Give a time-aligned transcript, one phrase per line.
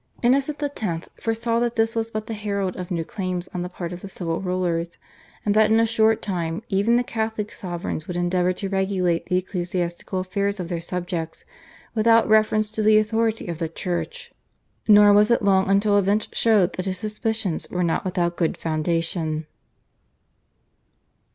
[0.23, 1.07] Innocent X.
[1.21, 4.09] foresaw that this was but the herald of new claims on the part of the
[4.09, 4.97] civil rulers,
[5.45, 9.37] and that in a short time even the Catholic sovereigns would endeavour to regulate the
[9.37, 11.45] ecclesiastical affairs of their subjects
[11.93, 14.31] without reference to the authority of the Church.
[14.87, 19.45] Nor was it long until events showed that his suspicions were not without good foundation.